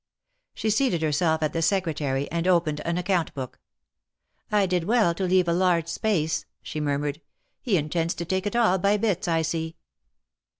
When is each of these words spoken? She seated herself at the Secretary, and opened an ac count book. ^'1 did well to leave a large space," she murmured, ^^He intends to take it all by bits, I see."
She 0.55 0.71
seated 0.71 1.03
herself 1.03 1.43
at 1.43 1.53
the 1.53 1.61
Secretary, 1.61 2.27
and 2.31 2.47
opened 2.47 2.81
an 2.85 2.97
ac 2.97 3.03
count 3.03 3.31
book. 3.35 3.59
^'1 4.51 4.67
did 4.67 4.85
well 4.85 5.13
to 5.13 5.25
leave 5.25 5.47
a 5.47 5.53
large 5.53 5.87
space," 5.87 6.47
she 6.63 6.79
murmured, 6.79 7.21
^^He 7.67 7.77
intends 7.77 8.15
to 8.15 8.25
take 8.25 8.47
it 8.47 8.55
all 8.55 8.79
by 8.79 8.97
bits, 8.97 9.27
I 9.27 9.43
see." 9.43 9.75